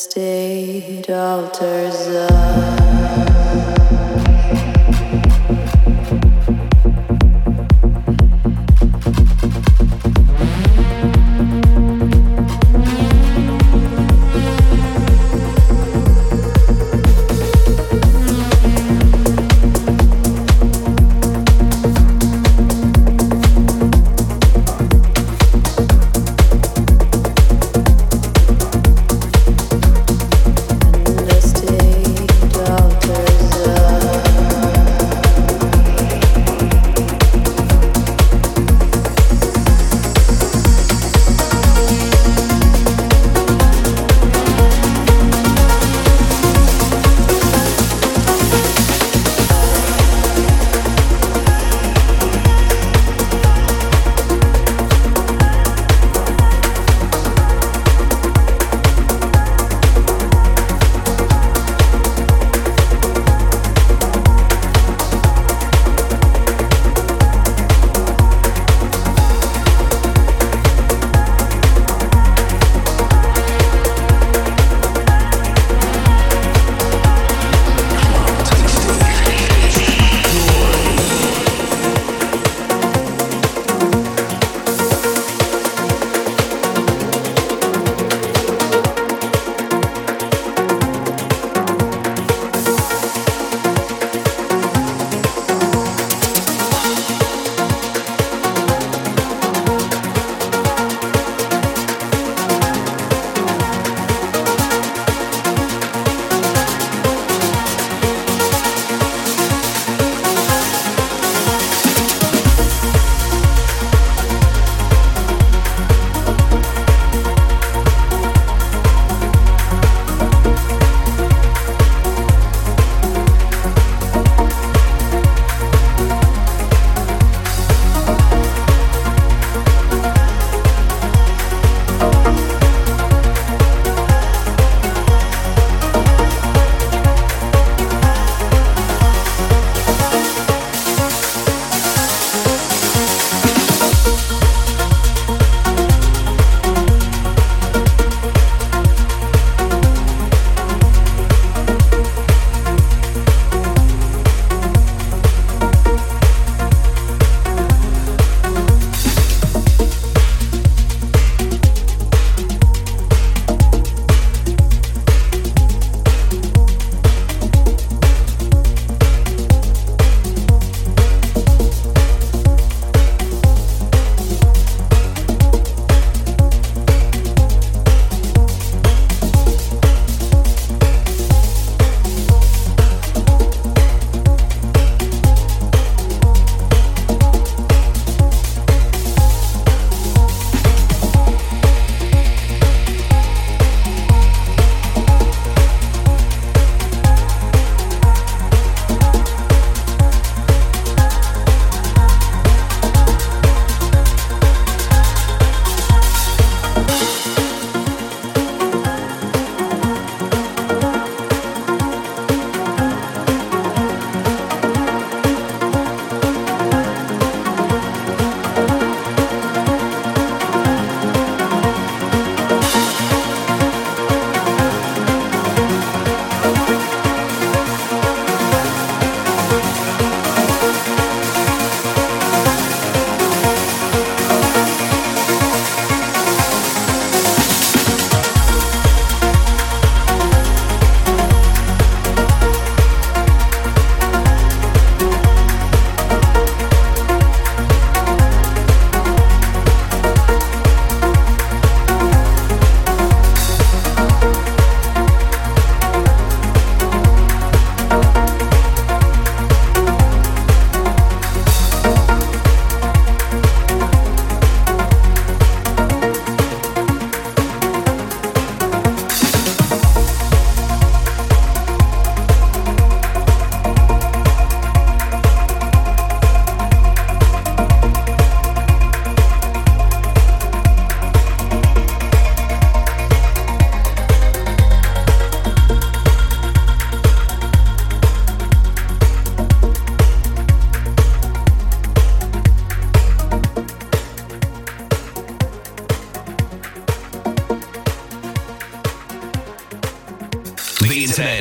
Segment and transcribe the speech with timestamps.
[0.00, 2.09] state alters